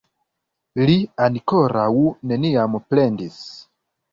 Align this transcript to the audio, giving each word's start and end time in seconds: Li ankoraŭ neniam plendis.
Li 0.87 0.95
ankoraŭ 1.27 1.91
neniam 2.33 2.79
plendis. 2.89 3.39